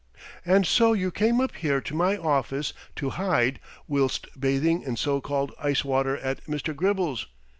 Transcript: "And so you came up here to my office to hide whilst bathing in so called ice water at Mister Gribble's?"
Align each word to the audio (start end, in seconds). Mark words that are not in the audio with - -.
"And 0.43 0.65
so 0.65 0.93
you 0.93 1.11
came 1.11 1.39
up 1.39 1.53
here 1.55 1.79
to 1.81 1.93
my 1.93 2.17
office 2.17 2.73
to 2.95 3.11
hide 3.11 3.59
whilst 3.87 4.25
bathing 4.39 4.81
in 4.81 4.95
so 4.97 5.21
called 5.21 5.51
ice 5.59 5.85
water 5.85 6.17
at 6.17 6.47
Mister 6.49 6.73
Gribble's?" 6.73 7.27